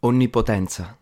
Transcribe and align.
Onnipotenza. 0.00 0.96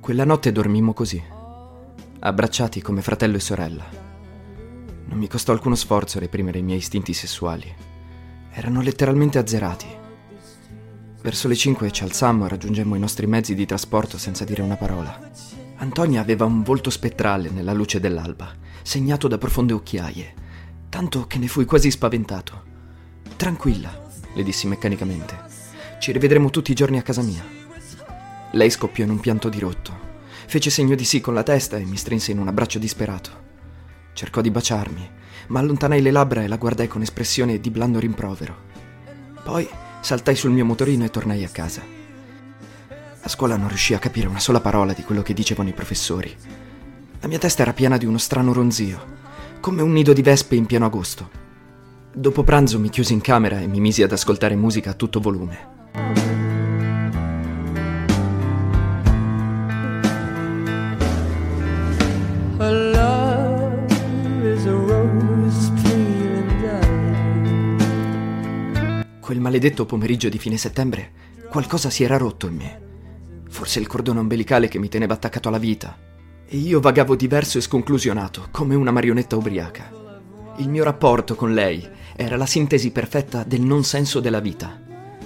Quella 0.00 0.24
notte 0.24 0.52
dormimmo 0.52 0.94
così, 0.94 1.22
abbracciati 2.20 2.80
come 2.80 3.02
fratello 3.02 3.36
e 3.36 3.40
sorella. 3.40 4.05
Non 5.16 5.24
mi 5.24 5.30
costò 5.30 5.52
alcuno 5.52 5.76
sforzo 5.76 6.18
reprimere 6.18 6.58
i 6.58 6.62
miei 6.62 6.76
istinti 6.76 7.14
sessuali. 7.14 7.74
Erano 8.52 8.82
letteralmente 8.82 9.38
azzerati. 9.38 9.86
Verso 11.22 11.48
le 11.48 11.56
5 11.56 11.90
ci 11.90 12.02
alzammo 12.02 12.44
e 12.44 12.50
raggiungemmo 12.50 12.96
i 12.96 12.98
nostri 12.98 13.26
mezzi 13.26 13.54
di 13.54 13.64
trasporto 13.64 14.18
senza 14.18 14.44
dire 14.44 14.60
una 14.60 14.76
parola. 14.76 15.18
Antonia 15.76 16.20
aveva 16.20 16.44
un 16.44 16.62
volto 16.62 16.90
spettrale 16.90 17.48
nella 17.48 17.72
luce 17.72 17.98
dell'alba, 17.98 18.52
segnato 18.82 19.26
da 19.26 19.38
profonde 19.38 19.72
occhiaie, 19.72 20.34
tanto 20.90 21.26
che 21.26 21.38
ne 21.38 21.48
fui 21.48 21.64
quasi 21.64 21.90
spaventato. 21.90 22.62
Tranquilla, 23.36 24.10
le 24.34 24.42
dissi 24.42 24.66
meccanicamente. 24.66 25.44
Ci 25.98 26.12
rivedremo 26.12 26.50
tutti 26.50 26.72
i 26.72 26.74
giorni 26.74 26.98
a 26.98 27.02
casa 27.02 27.22
mia. 27.22 27.42
Lei 28.52 28.68
scoppiò 28.68 29.02
in 29.02 29.12
un 29.12 29.20
pianto 29.20 29.48
dirotto. 29.48 29.98
Fece 30.46 30.68
segno 30.68 30.94
di 30.94 31.04
sì 31.06 31.22
con 31.22 31.32
la 31.32 31.42
testa 31.42 31.78
e 31.78 31.86
mi 31.86 31.96
strinse 31.96 32.32
in 32.32 32.38
un 32.38 32.48
abbraccio 32.48 32.78
disperato. 32.78 33.45
Cercò 34.16 34.40
di 34.40 34.50
baciarmi, 34.50 35.10
ma 35.48 35.60
allontanai 35.60 36.00
le 36.00 36.10
labbra 36.10 36.42
e 36.42 36.48
la 36.48 36.56
guardai 36.56 36.88
con 36.88 37.02
espressione 37.02 37.60
di 37.60 37.68
blando 37.68 37.98
rimprovero. 37.98 38.56
Poi 39.44 39.68
saltai 40.00 40.34
sul 40.34 40.52
mio 40.52 40.64
motorino 40.64 41.04
e 41.04 41.10
tornai 41.10 41.44
a 41.44 41.50
casa. 41.50 41.82
A 43.20 43.28
scuola 43.28 43.58
non 43.58 43.68
riuscii 43.68 43.94
a 43.94 43.98
capire 43.98 44.26
una 44.26 44.38
sola 44.38 44.62
parola 44.62 44.94
di 44.94 45.02
quello 45.02 45.20
che 45.20 45.34
dicevano 45.34 45.68
i 45.68 45.74
professori. 45.74 46.34
La 47.20 47.28
mia 47.28 47.38
testa 47.38 47.60
era 47.60 47.74
piena 47.74 47.98
di 47.98 48.06
uno 48.06 48.16
strano 48.16 48.54
ronzio, 48.54 49.04
come 49.60 49.82
un 49.82 49.92
nido 49.92 50.14
di 50.14 50.22
vespe 50.22 50.54
in 50.54 50.64
pieno 50.64 50.86
agosto. 50.86 51.28
Dopo 52.10 52.42
pranzo 52.42 52.80
mi 52.80 52.88
chiusi 52.88 53.12
in 53.12 53.20
camera 53.20 53.60
e 53.60 53.66
mi 53.66 53.80
misi 53.80 54.02
ad 54.02 54.12
ascoltare 54.12 54.56
musica 54.56 54.92
a 54.92 54.94
tutto 54.94 55.20
volume. 55.20 56.25
Quel 69.26 69.40
maledetto 69.40 69.86
pomeriggio 69.86 70.28
di 70.28 70.38
fine 70.38 70.56
settembre 70.56 71.10
qualcosa 71.50 71.90
si 71.90 72.04
era 72.04 72.16
rotto 72.16 72.46
in 72.46 72.54
me. 72.54 72.80
Forse 73.48 73.80
il 73.80 73.88
cordone 73.88 74.20
ombelicale 74.20 74.68
che 74.68 74.78
mi 74.78 74.88
teneva 74.88 75.14
attaccato 75.14 75.48
alla 75.48 75.58
vita. 75.58 75.98
E 76.46 76.56
io 76.56 76.78
vagavo 76.78 77.16
diverso 77.16 77.58
e 77.58 77.60
sconclusionato, 77.60 78.46
come 78.52 78.76
una 78.76 78.92
marionetta 78.92 79.34
ubriaca. 79.34 79.90
Il 80.58 80.68
mio 80.68 80.84
rapporto 80.84 81.34
con 81.34 81.52
lei 81.54 81.84
era 82.14 82.36
la 82.36 82.46
sintesi 82.46 82.92
perfetta 82.92 83.42
del 83.42 83.62
non 83.62 83.82
senso 83.82 84.20
della 84.20 84.38
vita. 84.38 84.80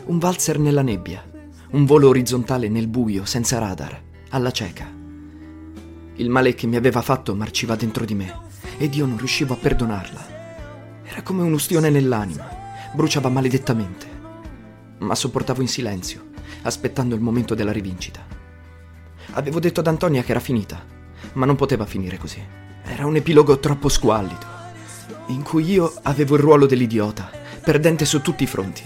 Un 0.07 0.19
valzer 0.19 0.59
nella 0.59 0.81
nebbia, 0.81 1.23
un 1.73 1.85
volo 1.85 2.09
orizzontale 2.09 2.71
nel 2.71 2.89
buio, 2.89 3.27
senza 3.27 3.59
radar, 3.59 4.03
alla 4.31 4.51
cieca. 4.51 4.91
Il 6.15 6.31
male 6.31 6.55
che 6.55 6.67
mi 6.67 6.77
aveva 6.77 7.03
fatto 7.03 7.35
marciva 7.35 7.77
dentro 7.77 8.07
di 8.07 8.15
me 8.15 8.35
ed 8.79 8.95
io 8.95 9.05
non 9.05 9.19
riuscivo 9.19 9.53
a 9.53 9.59
perdonarla. 9.59 10.27
Era 11.05 11.21
come 11.21 11.43
un'ustione 11.43 11.91
nell'anima, 11.91 12.60
bruciava 12.93 13.29
maledettamente. 13.29 14.19
Ma 14.99 15.15
sopportavo 15.15 15.61
in 15.63 15.69
silenzio, 15.69 16.29
aspettando 16.63 17.15
il 17.15 17.21
momento 17.21 17.55
della 17.55 17.73
rivincita. 17.73 18.25
Avevo 19.33 19.61
detto 19.61 19.81
ad 19.81 19.87
Antonia 19.87 20.23
che 20.23 20.33
era 20.33 20.41
finita, 20.41 20.85
ma 21.35 21.47
non 21.47 21.57
poteva 21.57 21.87
finire 21.87 22.19
così. 22.19 22.45
Era 22.83 23.07
un 23.07 23.17
epilogo 23.17 23.59
troppo 23.59 23.89
squallido, 23.89 24.47
in 25.27 25.43
cui 25.43 25.71
io 25.71 25.93
avevo 26.03 26.35
il 26.35 26.43
ruolo 26.43 26.67
dell'idiota, 26.67 27.31
perdente 27.63 28.05
su 28.05 28.21
tutti 28.21 28.43
i 28.43 28.49
fronti. 28.49 28.83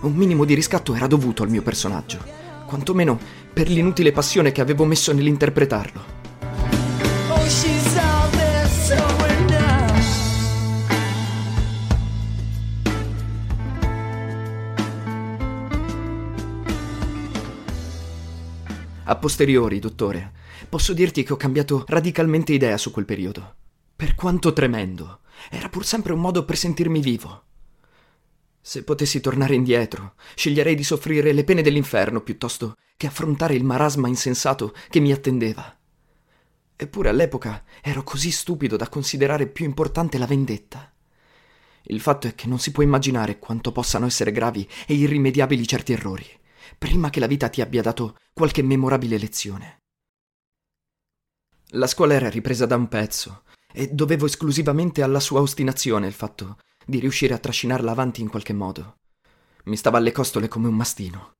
Un 0.00 0.12
minimo 0.12 0.44
di 0.44 0.54
riscatto 0.54 0.94
era 0.94 1.06
dovuto 1.06 1.42
al 1.42 1.48
mio 1.48 1.62
personaggio, 1.62 2.18
quantomeno 2.66 3.18
per 3.52 3.68
l'inutile 3.68 4.12
passione 4.12 4.52
che 4.52 4.60
avevo 4.60 4.84
messo 4.84 5.12
nell'interpretarlo. 5.12 6.23
A 19.06 19.16
posteriori, 19.16 19.78
dottore, 19.80 20.32
posso 20.68 20.94
dirti 20.94 21.24
che 21.24 21.34
ho 21.34 21.36
cambiato 21.36 21.84
radicalmente 21.88 22.54
idea 22.54 22.78
su 22.78 22.90
quel 22.90 23.04
periodo. 23.04 23.56
Per 23.94 24.14
quanto 24.14 24.54
tremendo, 24.54 25.20
era 25.50 25.68
pur 25.68 25.84
sempre 25.84 26.14
un 26.14 26.20
modo 26.20 26.46
per 26.46 26.56
sentirmi 26.56 27.00
vivo. 27.00 27.42
Se 28.62 28.82
potessi 28.82 29.20
tornare 29.20 29.54
indietro, 29.54 30.14
sceglierei 30.34 30.74
di 30.74 30.84
soffrire 30.84 31.32
le 31.32 31.44
pene 31.44 31.60
dell'inferno 31.60 32.22
piuttosto 32.22 32.76
che 32.96 33.06
affrontare 33.06 33.54
il 33.54 33.62
marasma 33.62 34.08
insensato 34.08 34.74
che 34.88 35.00
mi 35.00 35.12
attendeva. 35.12 35.76
Eppure 36.74 37.10
all'epoca 37.10 37.62
ero 37.82 38.02
così 38.02 38.30
stupido 38.30 38.76
da 38.76 38.88
considerare 38.88 39.48
più 39.48 39.66
importante 39.66 40.16
la 40.16 40.26
vendetta. 40.26 40.90
Il 41.82 42.00
fatto 42.00 42.26
è 42.26 42.34
che 42.34 42.46
non 42.46 42.58
si 42.58 42.72
può 42.72 42.82
immaginare 42.82 43.38
quanto 43.38 43.70
possano 43.70 44.06
essere 44.06 44.32
gravi 44.32 44.66
e 44.86 44.94
irrimediabili 44.94 45.66
certi 45.66 45.92
errori, 45.92 46.26
prima 46.78 47.10
che 47.10 47.20
la 47.20 47.26
vita 47.26 47.48
ti 47.48 47.60
abbia 47.60 47.82
dato 47.82 48.16
qualche 48.32 48.62
memorabile 48.62 49.18
lezione. 49.18 49.78
La 51.68 51.86
scuola 51.86 52.14
era 52.14 52.28
ripresa 52.28 52.66
da 52.66 52.76
un 52.76 52.88
pezzo 52.88 53.42
e 53.72 53.88
dovevo 53.88 54.26
esclusivamente 54.26 55.02
alla 55.02 55.20
sua 55.20 55.40
ostinazione 55.40 56.06
il 56.06 56.12
fatto 56.12 56.58
di 56.86 57.00
riuscire 57.00 57.34
a 57.34 57.38
trascinarla 57.38 57.90
avanti 57.90 58.20
in 58.20 58.28
qualche 58.28 58.52
modo. 58.52 58.98
Mi 59.64 59.76
stava 59.76 59.98
alle 59.98 60.12
costole 60.12 60.46
come 60.46 60.68
un 60.68 60.74
mastino. 60.74 61.32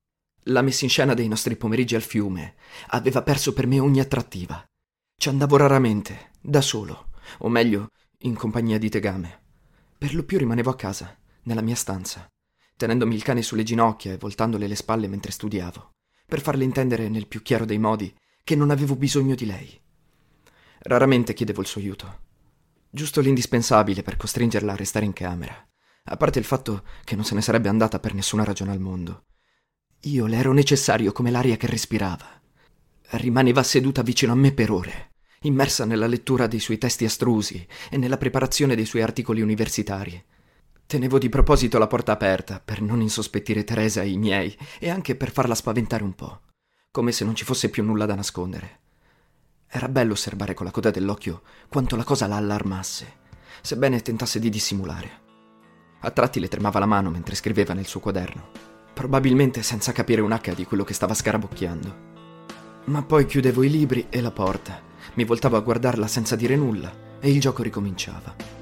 La 0.49 0.61
messa 0.61 0.83
in 0.83 0.89
scena 0.89 1.13
dei 1.13 1.27
nostri 1.27 1.55
pomeriggi 1.55 1.95
al 1.95 2.01
fiume 2.01 2.55
aveva 2.87 3.21
perso 3.21 3.53
per 3.53 3.67
me 3.67 3.79
ogni 3.79 3.99
attrattiva. 3.99 4.63
Ci 5.17 5.29
andavo 5.29 5.55
raramente, 5.57 6.31
da 6.41 6.61
solo, 6.61 7.11
o 7.39 7.49
meglio, 7.49 7.87
in 8.19 8.35
compagnia 8.35 8.77
di 8.77 8.89
tegame. 8.89 9.43
Per 9.97 10.13
lo 10.13 10.23
più 10.23 10.37
rimanevo 10.37 10.69
a 10.69 10.75
casa, 10.75 11.17
nella 11.43 11.61
mia 11.61 11.75
stanza, 11.75 12.27
tenendomi 12.77 13.15
il 13.15 13.23
cane 13.23 13.41
sulle 13.41 13.63
ginocchia 13.63 14.13
e 14.13 14.17
voltandole 14.17 14.67
le 14.67 14.75
spalle 14.75 15.07
mentre 15.07 15.31
studiavo, 15.31 15.91
per 16.25 16.41
farle 16.41 16.63
intendere 16.63 17.09
nel 17.09 17.27
più 17.27 17.41
chiaro 17.41 17.65
dei 17.65 17.77
modi 17.77 18.13
che 18.43 18.55
non 18.55 18.69
avevo 18.69 18.95
bisogno 18.95 19.35
di 19.35 19.45
lei. 19.45 19.79
Raramente 20.79 21.33
chiedevo 21.33 21.61
il 21.61 21.67
suo 21.67 21.81
aiuto. 21.81 22.23
Giusto 22.89 23.21
l'indispensabile 23.21 24.03
per 24.03 24.17
costringerla 24.17 24.73
a 24.73 24.75
restare 24.75 25.05
in 25.05 25.13
camera, 25.13 25.55
a 26.07 26.17
parte 26.17 26.39
il 26.39 26.45
fatto 26.45 26.83
che 27.03 27.15
non 27.15 27.25
se 27.25 27.33
ne 27.33 27.41
sarebbe 27.41 27.69
andata 27.69 27.99
per 27.99 28.13
nessuna 28.13 28.43
ragione 28.43 28.71
al 28.71 28.79
mondo. 28.79 29.23
Io 30.01 30.27
le 30.27 30.37
ero 30.37 30.53
necessario 30.53 31.11
come 31.11 31.31
l'aria 31.31 31.57
che 31.57 31.67
respirava. 31.67 32.39
Rimaneva 33.11 33.63
seduta 33.63 34.03
vicino 34.03 34.33
a 34.33 34.35
me 34.35 34.51
per 34.51 34.69
ore, 34.69 35.13
immersa 35.41 35.85
nella 35.85 36.07
lettura 36.07 36.47
dei 36.47 36.59
suoi 36.59 36.77
testi 36.77 37.05
astrusi 37.05 37.65
e 37.89 37.97
nella 37.97 38.17
preparazione 38.17 38.75
dei 38.75 38.85
suoi 38.85 39.01
articoli 39.01 39.41
universitari. 39.41 40.23
Tenevo 40.87 41.17
di 41.17 41.29
proposito 41.29 41.79
la 41.79 41.87
porta 41.87 42.11
aperta 42.11 42.61
per 42.63 42.79
non 42.79 43.01
insospettire 43.01 43.63
Teresa 43.63 44.03
e 44.03 44.09
i 44.09 44.17
miei 44.17 44.55
e 44.79 44.89
anche 44.89 45.15
per 45.15 45.31
farla 45.31 45.55
spaventare 45.55 46.03
un 46.03 46.13
po', 46.13 46.41
come 46.91 47.11
se 47.11 47.25
non 47.25 47.33
ci 47.33 47.43
fosse 47.43 47.69
più 47.69 47.83
nulla 47.83 48.05
da 48.05 48.13
nascondere. 48.13 48.79
Era 49.67 49.89
bello 49.89 50.13
osservare 50.13 50.53
con 50.53 50.65
la 50.65 50.71
coda 50.71 50.91
dell'occhio 50.91 51.41
quanto 51.69 51.95
la 51.95 52.03
cosa 52.03 52.27
la 52.27 52.35
allarmasse, 52.35 53.13
sebbene 53.61 54.03
tentasse 54.03 54.39
di 54.39 54.49
dissimulare. 54.49 55.23
A 56.01 56.11
tratti 56.11 56.39
le 56.39 56.47
tremava 56.47 56.77
la 56.77 56.85
mano 56.85 57.09
mentre 57.09 57.33
scriveva 57.33 57.73
nel 57.73 57.87
suo 57.87 57.99
quaderno, 57.99 58.49
probabilmente 58.93 59.63
senza 59.63 59.91
capire 59.91 60.21
un 60.21 60.31
H 60.31 60.53
di 60.53 60.65
quello 60.65 60.83
che 60.83 60.93
stava 60.93 61.15
scarabocchiando. 61.15 62.13
Ma 62.85 63.01
poi 63.01 63.25
chiudevo 63.25 63.63
i 63.63 63.71
libri 63.71 64.05
e 64.11 64.21
la 64.21 64.31
porta, 64.31 64.79
mi 65.15 65.25
voltavo 65.25 65.57
a 65.57 65.61
guardarla 65.61 66.05
senza 66.05 66.35
dire 66.35 66.55
nulla 66.55 67.17
e 67.19 67.31
il 67.31 67.39
gioco 67.39 67.63
ricominciava. 67.63 68.54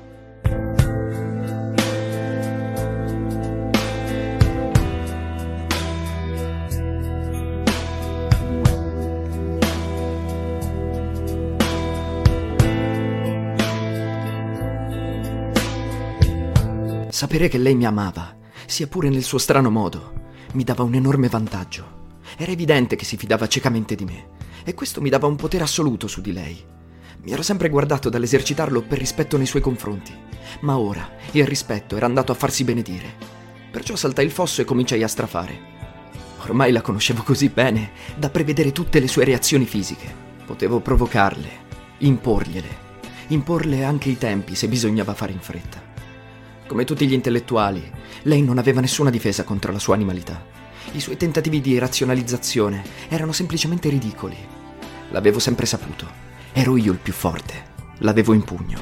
Sapere 17.24 17.48
che 17.48 17.58
lei 17.58 17.74
mi 17.74 17.86
amava, 17.86 18.36
sia 18.66 18.86
pure 18.86 19.08
nel 19.08 19.24
suo 19.24 19.38
strano 19.38 19.70
modo, 19.70 20.12
mi 20.56 20.66
dava 20.66 20.84
un 20.84 20.94
enorme 20.94 21.30
vantaggio. 21.30 22.18
Era 22.36 22.52
evidente 22.52 22.98
che 22.98 23.06
si 23.06 23.16
fidava 23.16 23.48
ciecamente 23.48 23.96
di 23.96 24.04
me 24.04 24.32
e 24.66 24.74
questo 24.74 25.00
mi 25.00 25.08
dava 25.08 25.26
un 25.28 25.38
potere 25.38 25.64
assoluto 25.64 26.08
su 26.08 26.20
di 26.20 26.34
lei. 26.34 26.62
Mi 27.22 27.32
ero 27.32 27.42
sempre 27.42 27.70
guardato 27.70 28.10
dall'esercitarlo 28.10 28.82
per 28.82 28.98
rispetto 28.98 29.38
nei 29.38 29.46
suoi 29.46 29.62
confronti, 29.62 30.14
ma 30.64 30.78
ora 30.78 31.12
il 31.32 31.48
rispetto 31.48 31.96
era 31.96 32.08
andato 32.08 32.34
a 32.34 32.36
farsi 32.36 32.66
benedire. 32.66 33.16
Perciò 33.72 33.96
saltai 33.96 34.26
il 34.26 34.32
fosso 34.32 34.60
e 34.60 34.66
cominciai 34.66 35.02
a 35.02 35.08
strafare. 35.08 35.58
Ormai 36.40 36.74
la 36.74 36.82
conoscevo 36.82 37.24
così 37.24 37.48
bene 37.48 37.92
da 38.18 38.30
prevedere 38.30 38.74
tutte 38.74 39.00
le 39.00 39.08
sue 39.08 39.24
reazioni 39.24 39.66
fisiche. 39.66 40.14
Potevo 40.46 40.82
provocarle, 40.82 41.50
imporgliele, 42.00 42.78
imporle 43.28 43.86
anche 43.86 44.10
i 44.10 44.18
tempi 44.18 44.56
se 44.56 44.68
bisognava 44.68 45.14
fare 45.14 45.32
in 45.32 45.40
fretta. 45.40 45.83
Come 46.68 46.86
tutti 46.86 47.06
gli 47.06 47.14
intellettuali, 47.14 47.92
lei 48.24 48.42
non 48.42 48.58
aveva 48.58 48.80
nessuna 48.80 49.10
difesa 49.10 49.44
contro 49.44 49.72
la 49.72 49.80
sua 49.80 49.96
animalità. 49.96 50.44
I 50.94 51.00
suoi 51.00 51.18
tentativi 51.18 51.60
di 51.60 51.78
razionalizzazione 51.78 52.84
erano 53.10 53.32
semplicemente 53.32 53.90
ridicoli. 53.90 54.38
L'avevo 55.10 55.40
sempre 55.40 55.66
saputo. 55.66 56.08
Ero 56.54 56.78
io 56.78 56.92
il 56.92 57.00
più 57.00 57.14
forte. 57.14 57.72
L'avevo 58.00 58.34
in 58.34 58.44
pugno. 58.44 58.82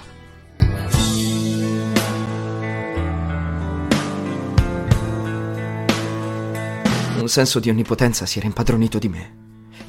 Un 7.19 7.27
senso 7.27 7.59
di 7.59 7.69
onnipotenza 7.69 8.25
si 8.25 8.37
era 8.37 8.47
impadronito 8.47 8.99
di 8.99 9.09
me. 9.09 9.37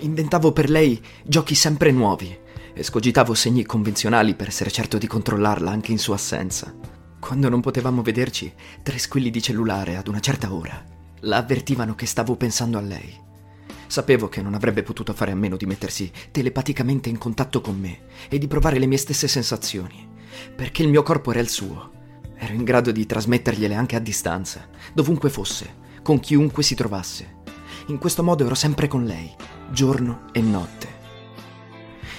Inventavo 0.00 0.52
per 0.52 0.68
lei 0.70 1.00
giochi 1.24 1.54
sempre 1.54 1.92
nuovi 1.92 2.36
e 2.74 2.82
scogitavo 2.82 3.34
segni 3.34 3.64
convenzionali 3.64 4.34
per 4.34 4.48
essere 4.48 4.70
certo 4.70 4.98
di 4.98 5.06
controllarla 5.06 5.70
anche 5.70 5.92
in 5.92 5.98
sua 5.98 6.14
assenza. 6.14 6.74
Quando 7.22 7.48
non 7.48 7.60
potevamo 7.60 8.02
vederci, 8.02 8.52
tre 8.82 8.98
squilli 8.98 9.30
di 9.30 9.40
cellulare 9.40 9.96
ad 9.96 10.08
una 10.08 10.18
certa 10.18 10.52
ora 10.52 10.84
la 11.20 11.36
avvertivano 11.36 11.94
che 11.94 12.04
stavo 12.04 12.34
pensando 12.34 12.78
a 12.78 12.80
lei. 12.80 13.16
Sapevo 13.86 14.28
che 14.28 14.42
non 14.42 14.54
avrebbe 14.54 14.82
potuto 14.82 15.12
fare 15.12 15.30
a 15.30 15.36
meno 15.36 15.56
di 15.56 15.64
mettersi 15.64 16.10
telepaticamente 16.32 17.08
in 17.08 17.18
contatto 17.18 17.60
con 17.60 17.78
me 17.78 18.06
e 18.28 18.38
di 18.38 18.48
provare 18.48 18.80
le 18.80 18.86
mie 18.86 18.98
stesse 18.98 19.28
sensazioni, 19.28 20.04
perché 20.56 20.82
il 20.82 20.88
mio 20.88 21.04
corpo 21.04 21.30
era 21.30 21.38
il 21.38 21.48
suo. 21.48 21.92
Ero 22.36 22.54
in 22.54 22.64
grado 22.64 22.90
di 22.90 23.06
trasmettergliele 23.06 23.76
anche 23.76 23.94
a 23.94 24.00
distanza, 24.00 24.68
dovunque 24.92 25.30
fosse, 25.30 25.76
con 26.02 26.18
chiunque 26.18 26.64
si 26.64 26.74
trovasse. 26.74 27.36
In 27.86 27.98
questo 27.98 28.24
modo 28.24 28.44
ero 28.44 28.56
sempre 28.56 28.88
con 28.88 29.04
lei, 29.04 29.32
giorno 29.70 30.24
e 30.32 30.40
notte. 30.40 30.88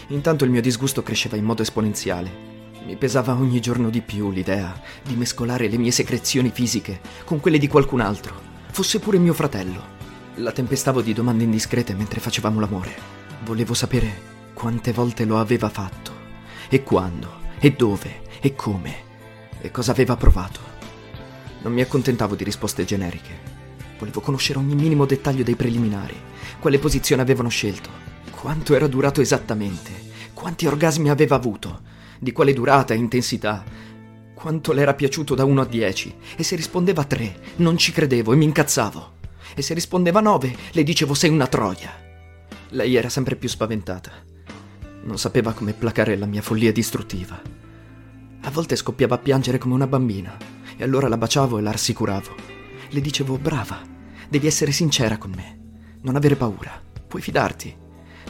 Intanto 0.08 0.46
il 0.46 0.50
mio 0.50 0.62
disgusto 0.62 1.04
cresceva 1.04 1.36
in 1.36 1.44
modo 1.44 1.62
esponenziale. 1.62 2.53
Mi 2.86 2.98
pesava 2.98 3.34
ogni 3.34 3.62
giorno 3.62 3.90
di 3.90 4.02
più 4.02 4.30
l'idea 4.30 4.78
di 5.04 5.16
mescolare 5.16 5.70
le 5.70 5.78
mie 5.78 5.92
secrezioni 5.92 6.50
fisiche 6.50 7.00
con 7.24 7.40
quelle 7.40 7.58
di 7.58 7.70
qualcun 7.70 8.02
altro 8.02 8.52
fosse 8.72 9.00
pure 9.00 9.18
mio 9.20 9.34
fratello. 9.34 10.02
La 10.36 10.52
tempestavo 10.52 11.02
di 11.02 11.14
domande 11.14 11.46
indiscrete 11.46 11.94
mentre 11.94 12.20
facevamo 12.20 12.60
l'amore. 12.60 12.94
Volevo 13.46 13.74
sapere 13.74 14.32
quante 14.54 14.92
volte 14.92 15.24
lo 15.24 15.40
aveva 15.40 15.70
fatto, 15.70 16.12
e 16.68 16.84
quando, 16.84 17.40
e 17.60 17.72
dove, 17.72 18.24
e 18.42 18.54
come, 18.56 18.96
e 19.62 19.72
cosa 19.72 19.92
aveva 19.92 20.18
provato. 20.18 20.60
Non 21.62 21.72
mi 21.72 21.82
accontentavo 21.82 22.36
di 22.36 22.44
risposte 22.44 22.84
generiche. 22.84 23.52
Volevo 23.98 24.20
conoscere 24.20 24.60
ogni 24.60 24.76
minimo 24.76 25.06
dettaglio 25.06 25.44
dei 25.44 25.56
preliminari, 25.56 26.20
quale 26.60 26.80
posizione 26.80 27.22
avevano 27.22 27.50
scelto, 27.50 27.90
quanto 28.32 28.76
era 28.76 28.88
durato 28.88 29.22
esattamente, 29.22 29.92
quanti 30.34 30.66
orgasmi 30.66 31.10
aveva 31.10 31.36
avuto, 31.36 31.92
di 32.24 32.32
quale 32.32 32.54
durata 32.54 32.94
e 32.94 32.98
intensità, 32.98 33.64
quanto 34.34 34.72
le 34.72 34.82
era 34.82 34.94
piaciuto 34.94 35.36
da 35.36 35.46
1 35.46 35.62
a 35.62 35.66
10 35.66 36.16
e 36.36 36.44
se 36.44 36.56
rispondeva 36.56 37.04
3 37.04 37.40
non 37.58 37.78
ci 37.78 37.92
credevo 37.92 38.34
e 38.34 38.36
mi 38.36 38.46
incazzavo. 38.46 39.12
E 39.56 39.62
se 39.62 39.74
rispondeva 39.74 40.22
9 40.22 40.56
le 40.72 40.84
dicevo 40.84 41.14
sei 41.14 41.30
una 41.30 41.48
troia. 41.48 41.92
Lei 42.70 42.96
era 42.96 43.10
sempre 43.10 43.36
più 43.36 43.48
spaventata. 43.48 44.12
Non 45.04 45.20
sapeva 45.20 45.54
come 45.54 45.74
placare 45.74 46.18
la 46.18 46.26
mia 46.26 46.42
follia 46.42 46.72
distruttiva. 46.72 47.40
A 48.42 48.52
volte 48.52 48.76
scoppiava 48.76 49.16
a 49.16 49.20
piangere 49.20 49.58
come 49.58 49.76
una 49.76 49.88
bambina 49.88 50.36
e 50.76 50.84
allora 50.84 51.08
la 51.08 51.18
baciavo 51.18 51.60
e 51.60 51.62
la 51.62 51.72
rassicuravo. 51.72 52.36
Le 52.90 53.02
dicevo 53.02 53.38
brava, 53.38 53.82
devi 54.28 54.48
essere 54.48 54.72
sincera 54.72 55.18
con 55.18 55.32
me, 55.36 55.60
non 56.02 56.16
avere 56.16 56.36
paura, 56.36 56.82
puoi 57.08 57.22
fidarti, 57.22 57.76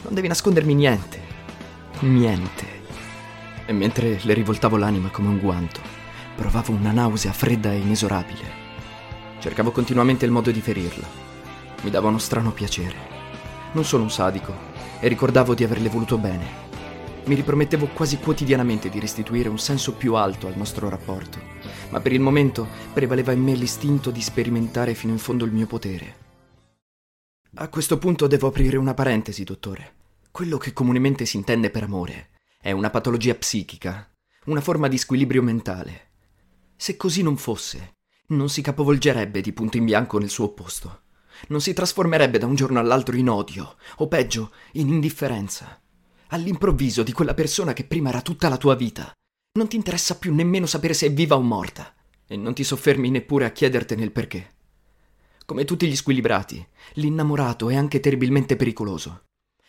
non 0.02 0.14
devi 0.14 0.28
nascondermi 0.28 0.74
niente. 0.74 1.20
Niente. 2.00 2.83
E 3.66 3.72
mentre 3.72 4.18
le 4.22 4.34
rivoltavo 4.34 4.76
l'anima 4.76 5.08
come 5.08 5.28
un 5.28 5.38
guanto, 5.38 6.02
Provavo 6.34 6.72
una 6.72 6.90
nausea 6.90 7.32
fredda 7.32 7.72
e 7.72 7.78
inesorabile. 7.78 8.62
Cercavo 9.38 9.70
continuamente 9.70 10.24
il 10.24 10.32
modo 10.32 10.50
di 10.50 10.60
ferirla. 10.60 11.06
Mi 11.82 11.90
dava 11.90 12.08
uno 12.08 12.18
strano 12.18 12.50
piacere. 12.50 13.12
Non 13.72 13.84
sono 13.84 14.02
un 14.02 14.10
sadico 14.10 14.52
e 14.98 15.06
ricordavo 15.06 15.54
di 15.54 15.62
averle 15.62 15.88
voluto 15.88 16.18
bene. 16.18 16.62
Mi 17.26 17.36
ripromettevo 17.36 17.86
quasi 17.88 18.18
quotidianamente 18.18 18.88
di 18.88 18.98
restituire 18.98 19.48
un 19.48 19.58
senso 19.58 19.92
più 19.94 20.14
alto 20.14 20.48
al 20.48 20.56
nostro 20.56 20.88
rapporto, 20.88 21.38
ma 21.90 22.00
per 22.00 22.12
il 22.12 22.20
momento 22.20 22.66
prevaleva 22.92 23.32
in 23.32 23.40
me 23.40 23.54
l'istinto 23.54 24.10
di 24.10 24.20
sperimentare 24.20 24.94
fino 24.94 25.12
in 25.12 25.18
fondo 25.18 25.44
il 25.44 25.52
mio 25.52 25.66
potere. 25.66 26.22
A 27.54 27.68
questo 27.68 27.96
punto 27.98 28.26
devo 28.26 28.48
aprire 28.48 28.76
una 28.76 28.94
parentesi, 28.94 29.44
dottore. 29.44 29.92
Quello 30.32 30.58
che 30.58 30.72
comunemente 30.72 31.24
si 31.24 31.36
intende 31.36 31.70
per 31.70 31.84
amore 31.84 32.32
è 32.64 32.70
una 32.70 32.88
patologia 32.88 33.34
psichica, 33.34 34.10
una 34.46 34.62
forma 34.62 34.88
di 34.88 34.96
squilibrio 34.96 35.42
mentale. 35.42 36.12
Se 36.76 36.96
così 36.96 37.22
non 37.22 37.36
fosse, 37.36 37.96
non 38.28 38.48
si 38.48 38.62
capovolgerebbe 38.62 39.42
di 39.42 39.52
punto 39.52 39.76
in 39.76 39.84
bianco 39.84 40.18
nel 40.18 40.30
suo 40.30 40.46
opposto. 40.46 41.02
Non 41.48 41.60
si 41.60 41.74
trasformerebbe 41.74 42.38
da 42.38 42.46
un 42.46 42.54
giorno 42.54 42.78
all'altro 42.78 43.16
in 43.16 43.28
odio, 43.28 43.76
o 43.96 44.08
peggio, 44.08 44.52
in 44.72 44.88
indifferenza. 44.88 45.78
All'improvviso 46.28 47.02
di 47.02 47.12
quella 47.12 47.34
persona 47.34 47.74
che 47.74 47.84
prima 47.84 48.08
era 48.08 48.22
tutta 48.22 48.48
la 48.48 48.56
tua 48.56 48.74
vita. 48.74 49.12
Non 49.58 49.68
ti 49.68 49.76
interessa 49.76 50.16
più 50.16 50.34
nemmeno 50.34 50.64
sapere 50.64 50.94
se 50.94 51.08
è 51.08 51.12
viva 51.12 51.36
o 51.36 51.42
morta. 51.42 51.94
E 52.26 52.34
non 52.34 52.54
ti 52.54 52.64
soffermi 52.64 53.10
neppure 53.10 53.44
a 53.44 53.50
chiedertene 53.50 54.02
il 54.02 54.10
perché. 54.10 54.54
Come 55.44 55.66
tutti 55.66 55.86
gli 55.86 55.96
squilibrati, 55.96 56.66
l'innamorato 56.94 57.68
è 57.68 57.76
anche 57.76 58.00
terribilmente 58.00 58.56
pericoloso. 58.56 59.24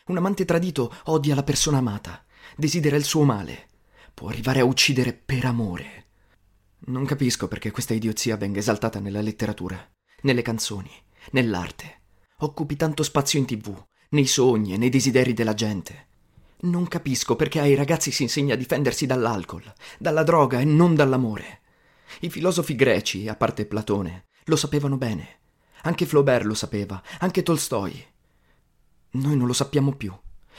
Un 0.05 0.15
amante 0.15 0.46
tradito 0.46 0.96
odia 1.05 1.36
la 1.36 1.43
persona 1.43 1.79
amata, 1.79 2.25
desidera 2.55 2.95
il 2.95 3.03
suo 3.03 3.24
male, 3.24 3.67
può 4.13 4.29
arrivare 4.29 4.62
a 4.62 4.65
uccidere 4.65 5.13
per 5.13 5.45
amore. 5.45 6.05
Non 6.88 7.05
capisco 7.05 7.47
perché 7.47 7.71
questa 7.71 7.93
idiozia 7.93 8.38
venga 8.38 8.59
esaltata 8.59 9.00
nella 9.00 9.21
letteratura, 9.21 9.77
nelle 10.21 10.41
canzoni, 10.41 10.91
nell'arte. 11.31 12.01
Occupi 12.39 12.75
tanto 12.75 13.03
spazio 13.03 13.39
in 13.39 13.45
tv, 13.45 13.75
nei 14.09 14.27
sogni 14.27 14.74
e 14.74 14.77
nei 14.77 14.89
desideri 14.89 15.33
della 15.33 15.53
gente. 15.53 16.07
Non 16.62 16.88
capisco 16.88 17.35
perché 17.35 17.59
ai 17.59 17.75
ragazzi 17.75 18.12
si 18.12 18.24
insegna 18.24 18.53
a 18.53 18.57
difendersi 18.57 19.05
dall'alcol, 19.05 19.74
dalla 19.97 20.24
droga 20.24 20.59
e 20.59 20.65
non 20.65 20.95
dall'amore. 20.95 21.62
I 22.21 22.29
filosofi 22.29 22.75
greci, 22.75 23.27
a 23.27 23.35
parte 23.35 23.65
Platone, 23.65 24.27
lo 24.45 24.55
sapevano 24.55 24.97
bene. 24.97 25.39
Anche 25.81 26.05
Flaubert 26.05 26.45
lo 26.45 26.53
sapeva, 26.53 27.01
anche 27.19 27.43
Tolstoi. 27.43 28.05
Noi 29.12 29.38
non 29.38 29.47
lo 29.47 29.53
sappiamo 29.53 29.93
più, 29.93 30.13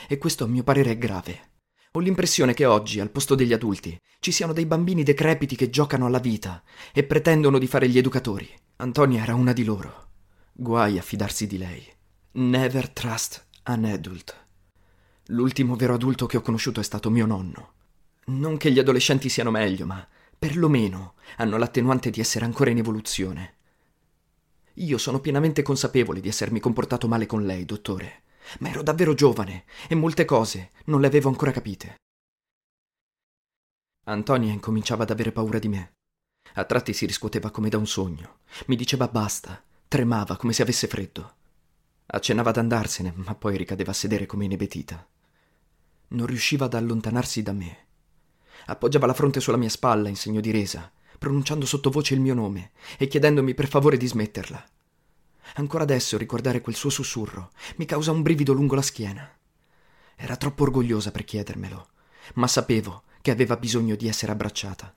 e 0.08 0.18
questo 0.18 0.44
a 0.44 0.48
mio 0.48 0.62
parere 0.62 0.92
è 0.92 0.98
grave. 0.98 1.54
Ho 1.96 2.00
l'impressione 2.00 2.52
che 2.52 2.66
oggi, 2.66 3.00
al 3.00 3.08
posto 3.08 3.34
degli 3.34 3.54
adulti, 3.54 3.98
ci 4.20 4.30
siano 4.30 4.52
dei 4.52 4.66
bambini 4.66 5.02
decrepiti 5.02 5.56
che 5.56 5.70
giocano 5.70 6.04
alla 6.04 6.18
vita 6.18 6.62
e 6.92 7.04
pretendono 7.04 7.58
di 7.58 7.66
fare 7.66 7.88
gli 7.88 7.96
educatori. 7.96 8.46
Antonia 8.76 9.22
era 9.22 9.34
una 9.34 9.54
di 9.54 9.64
loro. 9.64 10.08
Guai 10.52 10.98
a 10.98 11.02
fidarsi 11.02 11.46
di 11.46 11.56
lei. 11.56 11.82
Never 12.32 12.90
trust 12.90 13.46
an 13.62 13.86
adult. 13.86 14.36
L'ultimo 15.28 15.74
vero 15.74 15.94
adulto 15.94 16.26
che 16.26 16.36
ho 16.36 16.42
conosciuto 16.42 16.80
è 16.80 16.82
stato 16.82 17.08
mio 17.08 17.24
nonno. 17.24 17.72
Non 18.26 18.58
che 18.58 18.70
gli 18.70 18.78
adolescenti 18.78 19.30
siano 19.30 19.50
meglio, 19.50 19.86
ma 19.86 20.06
perlomeno 20.38 21.14
hanno 21.38 21.56
l'attenuante 21.56 22.10
di 22.10 22.20
essere 22.20 22.44
ancora 22.44 22.68
in 22.68 22.76
evoluzione. 22.76 23.54
Io 24.74 24.98
sono 24.98 25.20
pienamente 25.20 25.62
consapevole 25.62 26.20
di 26.20 26.28
essermi 26.28 26.60
comportato 26.60 27.08
male 27.08 27.24
con 27.24 27.46
lei, 27.46 27.64
dottore 27.64 28.24
ma 28.60 28.68
ero 28.70 28.82
davvero 28.82 29.14
giovane 29.14 29.64
e 29.88 29.94
molte 29.94 30.24
cose 30.24 30.72
non 30.86 31.00
le 31.00 31.06
avevo 31.06 31.28
ancora 31.28 31.50
capite. 31.50 31.96
Antonia 34.04 34.52
incominciava 34.52 35.02
ad 35.02 35.10
avere 35.10 35.32
paura 35.32 35.58
di 35.58 35.68
me. 35.68 35.92
A 36.54 36.64
tratti 36.64 36.92
si 36.92 37.06
riscuoteva 37.06 37.50
come 37.50 37.68
da 37.68 37.76
un 37.76 37.86
sogno. 37.86 38.38
Mi 38.66 38.76
diceva 38.76 39.08
basta, 39.08 39.62
tremava 39.88 40.36
come 40.36 40.52
se 40.52 40.62
avesse 40.62 40.86
freddo. 40.86 41.34
Accennava 42.06 42.50
ad 42.50 42.56
andarsene, 42.56 43.12
ma 43.16 43.34
poi 43.34 43.56
ricadeva 43.56 43.90
a 43.90 43.94
sedere 43.94 44.26
come 44.26 44.44
inebetita. 44.44 45.06
Non 46.08 46.26
riusciva 46.26 46.66
ad 46.66 46.74
allontanarsi 46.74 47.42
da 47.42 47.52
me. 47.52 47.86
Appoggiava 48.66 49.06
la 49.06 49.14
fronte 49.14 49.40
sulla 49.40 49.56
mia 49.56 49.68
spalla 49.68 50.08
in 50.08 50.16
segno 50.16 50.40
di 50.40 50.52
resa, 50.52 50.90
pronunciando 51.18 51.66
sottovoce 51.66 52.14
il 52.14 52.20
mio 52.20 52.34
nome 52.34 52.70
e 52.96 53.08
chiedendomi 53.08 53.54
per 53.54 53.66
favore 53.66 53.96
di 53.96 54.06
smetterla. 54.06 54.64
Ancora 55.54 55.84
adesso 55.84 56.18
ricordare 56.18 56.60
quel 56.60 56.74
suo 56.74 56.90
sussurro 56.90 57.50
mi 57.76 57.84
causa 57.84 58.10
un 58.10 58.22
brivido 58.22 58.52
lungo 58.52 58.74
la 58.74 58.82
schiena. 58.82 59.28
Era 60.16 60.36
troppo 60.36 60.64
orgogliosa 60.64 61.10
per 61.10 61.24
chiedermelo, 61.24 61.88
ma 62.34 62.46
sapevo 62.46 63.04
che 63.22 63.30
aveva 63.30 63.56
bisogno 63.56 63.96
di 63.96 64.08
essere 64.08 64.32
abbracciata. 64.32 64.94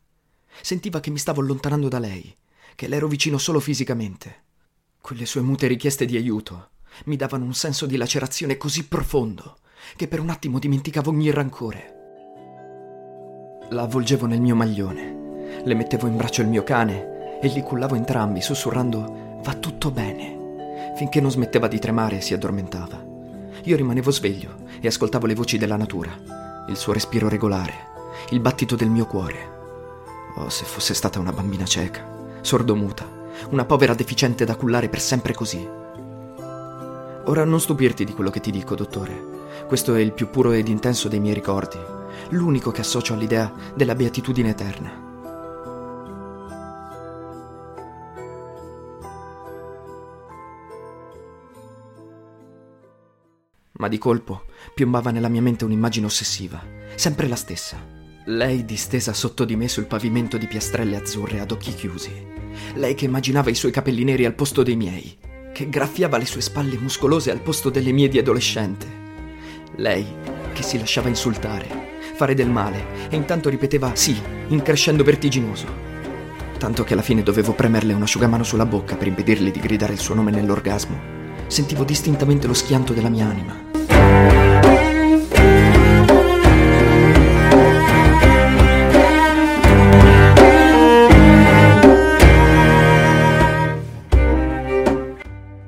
Sentiva 0.61 0.99
che 0.99 1.09
mi 1.09 1.17
stavo 1.17 1.41
allontanando 1.41 1.87
da 1.87 1.99
lei, 1.99 2.35
che 2.75 2.87
le 2.87 2.95
ero 2.95 3.07
vicino 3.07 3.37
solo 3.37 3.59
fisicamente. 3.59 4.43
Quelle 5.01 5.25
sue 5.25 5.41
mute 5.41 5.67
richieste 5.67 6.05
di 6.05 6.17
aiuto 6.17 6.71
mi 7.05 7.15
davano 7.15 7.45
un 7.45 7.53
senso 7.53 7.85
di 7.85 7.97
lacerazione 7.97 8.57
così 8.57 8.87
profondo 8.87 9.57
che 9.95 10.07
per 10.07 10.19
un 10.19 10.29
attimo 10.29 10.59
dimenticavo 10.59 11.09
ogni 11.09 11.31
rancore. 11.31 11.95
La 13.69 13.83
avvolgevo 13.83 14.25
nel 14.25 14.41
mio 14.41 14.55
maglione, 14.55 15.61
le 15.63 15.73
mettevo 15.73 16.07
in 16.07 16.17
braccio 16.17 16.41
il 16.41 16.47
mio 16.47 16.63
cane 16.63 17.39
e 17.41 17.47
li 17.47 17.61
cullavo 17.61 17.95
entrambi, 17.95 18.41
sussurrando 18.41 19.39
va 19.43 19.53
tutto 19.55 19.91
bene, 19.91 20.38
finché 20.95 21.21
non 21.21 21.31
smetteva 21.31 21.67
di 21.67 21.79
tremare 21.79 22.17
e 22.17 22.21
si 22.21 22.33
addormentava. 22.33 23.01
Io 23.63 23.75
rimanevo 23.75 24.11
sveglio 24.11 24.55
e 24.79 24.87
ascoltavo 24.87 25.25
le 25.25 25.35
voci 25.35 25.57
della 25.57 25.75
natura, 25.75 26.11
il 26.67 26.77
suo 26.77 26.93
respiro 26.93 27.27
regolare, 27.27 27.73
il 28.29 28.39
battito 28.39 28.75
del 28.75 28.89
mio 28.89 29.05
cuore. 29.05 29.57
Oh, 30.37 30.49
se 30.49 30.65
fosse 30.65 30.93
stata 30.93 31.19
una 31.19 31.33
bambina 31.33 31.65
cieca, 31.65 32.37
sordomuta, 32.41 33.05
una 33.49 33.65
povera 33.65 33.93
deficiente 33.93 34.45
da 34.45 34.55
cullare 34.55 34.89
per 34.89 35.01
sempre 35.01 35.33
così. 35.33 35.67
Ora 37.25 37.43
non 37.43 37.59
stupirti 37.59 38.05
di 38.05 38.13
quello 38.13 38.29
che 38.29 38.39
ti 38.39 38.51
dico, 38.51 38.75
dottore. 38.75 39.37
Questo 39.67 39.93
è 39.95 39.99
il 39.99 40.13
più 40.13 40.29
puro 40.29 40.51
ed 40.51 40.67
intenso 40.67 41.07
dei 41.07 41.19
miei 41.19 41.33
ricordi, 41.33 41.77
l'unico 42.29 42.71
che 42.71 42.81
associo 42.81 43.13
all'idea 43.13 43.51
della 43.75 43.95
beatitudine 43.95 44.49
eterna. 44.49 45.08
Ma 53.79 53.87
di 53.87 53.97
colpo 53.97 54.43
piombava 54.73 55.09
nella 55.09 55.29
mia 55.29 55.41
mente 55.41 55.63
un'immagine 55.63 56.05
ossessiva, 56.05 56.61
sempre 56.95 57.29
la 57.29 57.37
stessa. 57.37 57.77
Lei 58.25 58.65
distesa 58.65 59.13
sotto 59.13 59.45
di 59.45 59.55
me 59.55 59.69
sul 59.69 59.85
pavimento 59.85 60.37
di 60.37 60.47
piastrelle 60.47 60.97
azzurre 60.97 61.39
ad 61.39 61.51
occhi 61.51 61.73
chiusi. 61.73 62.11
Lei 62.73 62.93
che 62.93 63.05
immaginava 63.05 63.49
i 63.49 63.55
suoi 63.55 63.71
capelli 63.71 64.03
neri 64.03 64.25
al 64.25 64.33
posto 64.33 64.63
dei 64.63 64.75
miei, 64.75 65.17
che 65.53 65.69
graffiava 65.69 66.17
le 66.17 66.25
sue 66.25 66.41
spalle 66.41 66.77
muscolose 66.77 67.31
al 67.31 67.39
posto 67.39 67.69
delle 67.69 67.93
mie 67.93 68.09
di 68.09 68.19
adolescente. 68.19 68.85
Lei 69.77 70.05
che 70.51 70.61
si 70.61 70.77
lasciava 70.77 71.07
insultare, 71.07 72.01
fare 72.15 72.33
del 72.33 72.49
male 72.49 73.07
e 73.09 73.15
intanto 73.15 73.47
ripeteva 73.47 73.95
sì, 73.95 74.21
in 74.49 74.61
crescendo 74.61 75.05
vertiginoso. 75.05 75.67
Tanto 76.57 76.83
che 76.83 76.91
alla 76.91 77.01
fine 77.01 77.23
dovevo 77.23 77.53
premerle 77.53 77.93
un 77.93 78.01
asciugamano 78.01 78.43
sulla 78.43 78.65
bocca 78.65 78.97
per 78.97 79.07
impedirle 79.07 79.51
di 79.51 79.59
gridare 79.61 79.93
il 79.93 79.99
suo 79.99 80.15
nome 80.15 80.31
nell'orgasmo. 80.31 81.18
Sentivo 81.49 81.83
distintamente 81.83 82.45
lo 82.45 82.53
schianto 82.53 82.93
della 82.93 83.09
mia 83.09 83.25
anima. 83.25 83.57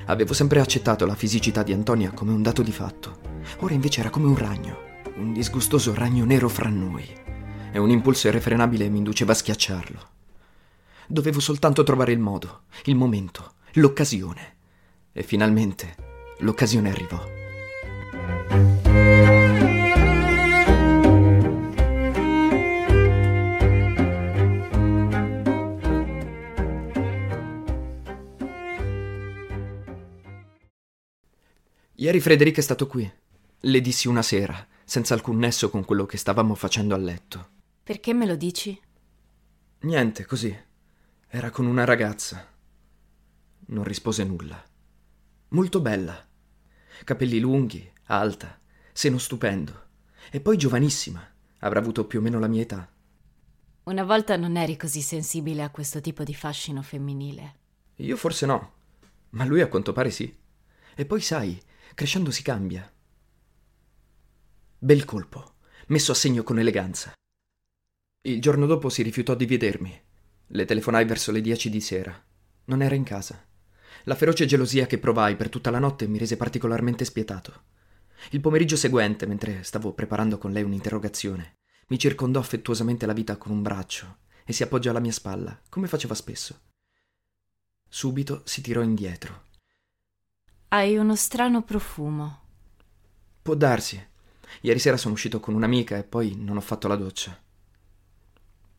Avevo 0.06 0.34
sempre 0.34 0.60
accettato 0.60 1.08
la 1.08 1.16
fisicità 1.16 1.64
di 1.64 1.74
Antonia 1.74 2.12
come 2.12 2.32
un 2.32 2.44
dato 2.44 2.62
di 2.62 2.72
fatto. 2.72 3.20
Ora 3.62 3.74
invece 3.74 4.02
era 4.02 4.12
come 4.12 4.28
un 4.28 4.38
ragno, 4.38 4.78
un 5.16 5.34
disgustoso 5.34 5.96
ragno 5.96 6.26
nero 6.26 6.48
fra 6.48 6.70
noi. 6.70 7.10
E 7.72 7.80
un 7.80 7.90
impulso 7.90 8.28
irrefrenabile 8.28 8.88
mi 8.88 9.00
induceva 9.00 9.32
a 9.32 9.36
schiacciarlo. 9.36 10.00
Dovevo 11.08 11.40
soltanto 11.40 11.82
trovare 11.82 12.12
il 12.12 12.20
modo, 12.20 12.66
il 12.84 12.96
momento, 12.96 13.54
l'occasione. 13.74 14.60
E 15.14 15.24
finalmente 15.24 15.96
l'occasione 16.40 16.90
arrivò. 16.90 17.40
Ieri 31.96 32.20
Frederica 32.20 32.60
è 32.60 32.64
stato 32.64 32.88
qui. 32.88 33.10
Le 33.60 33.82
dissi 33.82 34.08
una 34.08 34.24
sera, 34.24 34.66
senza 34.84 35.14
alcun 35.14 35.38
nesso 35.38 35.70
con 35.70 35.86
quello 35.86 36.06
che 36.08 36.18
stavamo 36.18 36.56
facendo 36.56 36.96
a 36.96 36.98
letto. 36.98 37.50
Perché 37.84 38.14
me 38.14 38.26
lo 38.26 38.36
dici? 38.36 38.80
Niente, 39.82 40.26
così. 40.26 40.58
Era 41.28 41.52
con 41.52 41.68
una 41.68 41.84
ragazza. 41.84 42.48
Non 43.68 43.84
rispose 43.84 44.24
nulla. 44.24 44.71
Molto 45.54 45.82
bella. 45.82 46.26
Capelli 47.04 47.38
lunghi, 47.40 47.92
alta, 48.06 48.58
seno 48.94 49.18
stupendo. 49.18 49.88
E 50.32 50.40
poi 50.40 50.56
giovanissima. 50.56 51.30
Avrà 51.60 51.80
avuto 51.80 52.08
più 52.08 52.20
o 52.20 52.22
meno 52.22 52.40
la 52.40 52.48
mia 52.48 52.62
età. 52.62 52.90
Una 53.84 54.04
volta 54.06 54.38
non 54.38 54.56
eri 54.56 54.78
così 54.78 55.02
sensibile 55.02 55.62
a 55.62 55.70
questo 55.70 56.00
tipo 56.00 56.24
di 56.24 56.34
fascino 56.34 56.82
femminile. 56.82 57.56
Io 57.98 58.16
forse 58.16 58.46
no, 58.46 58.74
ma 59.32 59.44
lui 59.44 59.60
a 59.60 59.68
quanto 59.68 59.92
pare 59.92 60.10
sì. 60.10 60.34
E 60.96 61.06
poi 61.06 61.20
sai, 61.20 61.62
crescendo 61.96 62.32
si 62.32 62.44
cambia. 62.44 62.90
Bel 64.78 65.04
colpo, 65.04 65.56
messo 65.88 66.14
a 66.14 66.16
segno 66.16 66.44
con 66.44 66.60
eleganza. 66.60 67.12
Il 68.22 68.40
giorno 68.40 68.66
dopo 68.68 68.88
si 68.88 69.04
rifiutò 69.04 69.36
di 69.36 69.46
vedermi. 69.46 70.02
Le 70.48 70.66
telefonai 70.66 71.04
verso 71.04 71.34
le 71.34 71.42
dieci 71.42 71.70
di 71.70 71.82
sera. 71.82 72.24
Non 72.66 72.82
era 72.82 72.96
in 72.96 73.04
casa. 73.04 73.50
La 74.04 74.16
feroce 74.16 74.46
gelosia 74.46 74.86
che 74.86 74.98
provai 74.98 75.36
per 75.36 75.50
tutta 75.50 75.70
la 75.70 75.80
notte 75.80 76.08
mi 76.08 76.18
rese 76.18 76.38
particolarmente 76.38 77.06
spietato. 77.06 77.64
Il 78.32 78.42
pomeriggio 78.42 78.76
seguente, 78.76 79.26
mentre 79.26 79.64
stavo 79.64 79.94
preparando 79.94 80.38
con 80.38 80.52
lei 80.52 80.64
un'interrogazione, 80.64 81.58
mi 81.88 82.00
circondò 82.00 82.40
affettuosamente 82.40 83.06
la 83.06 83.14
vita 83.14 83.38
con 83.38 83.52
un 83.52 83.62
braccio 83.62 84.18
e 84.46 84.54
si 84.54 84.64
appoggiò 84.64 84.92
alla 84.92 85.00
mia 85.00 85.12
spalla, 85.12 85.60
come 85.70 85.88
faceva 85.88 86.16
spesso. 86.16 86.60
Subito 87.88 88.42
si 88.46 88.62
tirò 88.62 88.82
indietro. 88.82 89.44
Hai 90.70 90.96
uno 90.98 91.16
strano 91.16 91.64
profumo. 91.64 92.40
Può 93.42 93.56
darsi. 93.56 94.02
Ieri 94.62 94.80
sera 94.80 94.98
sono 94.98 95.14
uscito 95.14 95.40
con 95.40 95.54
un'amica 95.54 95.98
e 95.98 96.04
poi 96.04 96.36
non 96.38 96.58
ho 96.58 96.62
fatto 96.62 96.88
la 96.88 96.96
doccia. 96.96 97.38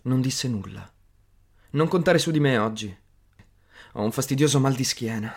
Non 0.04 0.20
disse 0.20 0.48
nulla. 0.48 0.90
Non 1.70 1.88
contare 1.88 2.18
su 2.18 2.30
di 2.30 2.40
me 2.40 2.56
oggi. 2.56 2.96
Ho 3.92 4.02
un 4.02 4.12
fastidioso 4.12 4.58
mal 4.58 4.74
di 4.74 4.84
schiena. 4.84 5.34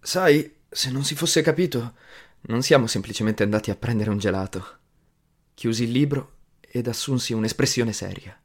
Sai, 0.00 0.56
se 0.68 0.90
non 0.90 1.04
si 1.04 1.14
fosse 1.14 1.42
capito, 1.42 1.94
non 2.42 2.62
siamo 2.62 2.86
semplicemente 2.86 3.42
andati 3.42 3.70
a 3.70 3.76
prendere 3.76 4.10
un 4.10 4.18
gelato. 4.18 4.78
Chiusi 5.52 5.84
il 5.84 5.90
libro 5.90 6.36
ed 6.60 6.88
assunsi 6.88 7.34
un'espressione 7.34 7.92
seria. 7.92 8.38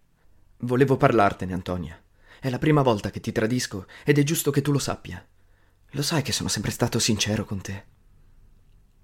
Volevo 0.57 0.97
parlartene, 0.97 1.53
Antonia. 1.53 1.97
È 2.39 2.49
la 2.49 2.59
prima 2.59 2.81
volta 2.81 3.09
che 3.09 3.21
ti 3.21 3.31
tradisco 3.31 3.85
ed 4.03 4.17
è 4.17 4.23
giusto 4.23 4.51
che 4.51 4.61
tu 4.61 4.73
lo 4.73 4.79
sappia. 4.79 5.25
Lo 5.91 6.01
sai 6.01 6.23
che 6.23 6.33
sono 6.33 6.49
sempre 6.49 6.71
stato 6.71 6.99
sincero 6.99 7.45
con 7.45 7.61
te. 7.61 7.85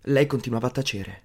Lei 0.04 0.28
continuava 0.28 0.68
a 0.68 0.72
tacere. 0.72 1.24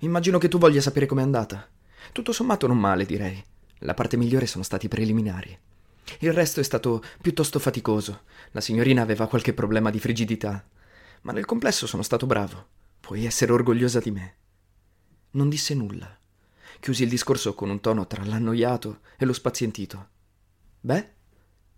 Immagino 0.00 0.38
che 0.38 0.48
tu 0.48 0.58
voglia 0.58 0.80
sapere 0.80 1.06
com'è 1.06 1.22
andata. 1.22 1.68
Tutto 2.10 2.32
sommato 2.32 2.66
non 2.66 2.78
male, 2.78 3.06
direi. 3.06 3.40
La 3.78 3.94
parte 3.94 4.16
migliore 4.16 4.46
sono 4.46 4.64
stati 4.64 4.86
i 4.86 4.88
preliminari. 4.88 5.56
Il 6.20 6.32
resto 6.32 6.60
è 6.60 6.62
stato 6.62 7.02
piuttosto 7.20 7.58
faticoso. 7.58 8.22
La 8.50 8.60
signorina 8.60 9.02
aveva 9.02 9.26
qualche 9.26 9.54
problema 9.54 9.90
di 9.90 9.98
frigidità. 9.98 10.64
Ma 11.22 11.32
nel 11.32 11.44
complesso 11.44 11.86
sono 11.86 12.02
stato 12.02 12.26
bravo. 12.26 12.66
Puoi 13.00 13.24
essere 13.24 13.52
orgogliosa 13.52 14.00
di 14.00 14.10
me. 14.10 14.34
Non 15.32 15.48
disse 15.48 15.74
nulla. 15.74 16.18
Chiusi 16.80 17.04
il 17.04 17.08
discorso 17.08 17.54
con 17.54 17.70
un 17.70 17.80
tono 17.80 18.06
tra 18.06 18.24
l'annoiato 18.24 19.00
e 19.16 19.24
lo 19.24 19.32
spazientito. 19.32 20.08
Beh, 20.80 21.12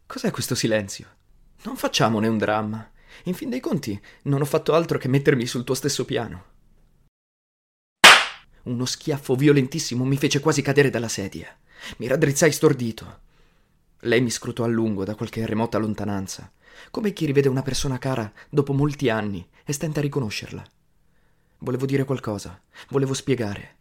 cos'è 0.06 0.30
questo 0.30 0.54
silenzio? 0.54 1.06
Non 1.62 1.76
facciamone 1.76 2.28
un 2.28 2.38
dramma. 2.38 2.90
In 3.25 3.35
fin 3.35 3.49
dei 3.49 3.61
conti, 3.61 3.99
non 4.23 4.40
ho 4.40 4.45
fatto 4.45 4.75
altro 4.75 4.99
che 4.99 5.09
mettermi 5.09 5.47
sul 5.47 5.64
tuo 5.64 5.75
stesso 5.75 6.04
piano. 6.04 6.54
Uno 8.64 8.85
schiaffo 8.85 9.37
violentissimo 9.37 10.04
mi 10.04 10.16
fece 10.16 10.40
quasi 10.40 10.61
cadere 10.61 10.90
dalla 10.90 11.09
sedia. 11.09 11.56
Mi 11.99 12.09
raddrizzai 12.09 12.50
stordito. 12.50 13.21
Lei 14.06 14.20
mi 14.20 14.30
scrutò 14.30 14.62
a 14.62 14.68
lungo 14.68 15.02
da 15.02 15.16
qualche 15.16 15.44
remota 15.46 15.78
lontananza, 15.78 16.52
come 16.92 17.12
chi 17.12 17.26
rivede 17.26 17.48
una 17.48 17.62
persona 17.62 17.98
cara 17.98 18.32
dopo 18.48 18.72
molti 18.72 19.08
anni 19.08 19.44
e 19.64 19.72
stenta 19.72 19.98
a 19.98 20.02
riconoscerla. 20.02 20.64
Volevo 21.58 21.86
dire 21.86 22.04
qualcosa, 22.04 22.62
volevo 22.90 23.14
spiegare. 23.14 23.75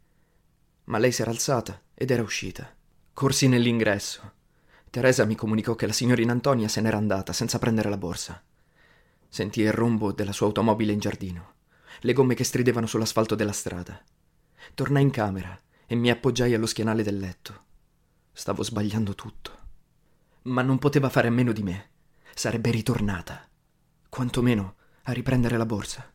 Ma 0.85 0.97
lei 0.97 1.11
si 1.11 1.21
era 1.21 1.29
alzata 1.29 1.79
ed 1.93 2.09
era 2.09 2.23
uscita. 2.23 2.73
Corsi 3.13 3.47
nell'ingresso. 3.47 4.31
Teresa 4.89 5.25
mi 5.25 5.35
comunicò 5.35 5.75
che 5.75 5.85
la 5.85 5.93
signorina 5.93 6.31
Antonia 6.31 6.69
se 6.69 6.81
n'era 6.81 6.97
andata 6.97 7.31
senza 7.31 7.59
prendere 7.59 7.89
la 7.89 7.97
borsa. 7.97 8.43
Sentii 9.29 9.65
il 9.65 9.73
rombo 9.73 10.11
della 10.11 10.31
sua 10.31 10.47
automobile 10.47 10.91
in 10.91 10.99
giardino, 10.99 11.53
le 11.99 12.13
gomme 12.13 12.33
che 12.33 12.43
stridevano 12.43 12.87
sull'asfalto 12.87 13.35
della 13.35 13.51
strada. 13.51 14.01
Tornai 14.73 15.03
in 15.03 15.11
camera 15.11 15.59
e 15.85 15.93
mi 15.93 16.09
appoggiai 16.09 16.55
allo 16.55 16.65
schienale 16.65 17.03
del 17.03 17.19
letto. 17.19 17.63
Stavo 18.33 18.63
sbagliando 18.63 19.13
tutto. 19.13 19.64
Ma 20.45 20.61
non 20.61 20.77
poteva 20.77 21.09
fare 21.09 21.27
a 21.27 21.31
meno 21.31 21.51
di 21.51 21.63
me. 21.63 21.89
Sarebbe 22.35 22.69
ritornata. 22.69 23.47
Quantomeno 24.09 24.75
a 25.03 25.11
riprendere 25.11 25.57
la 25.57 25.65
borsa. 25.65 26.14